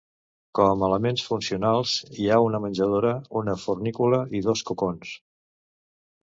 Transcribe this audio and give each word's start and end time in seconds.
Com 0.59 0.85
a 0.85 0.85
elements 0.87 1.25
funcionals 1.33 1.93
hi 2.21 2.25
ha 2.29 2.39
una 2.45 2.61
menjadora, 2.63 3.11
una 3.43 3.55
fornícula 3.67 4.23
i 4.41 4.43
dos 4.49 4.65
cocons. 4.71 5.15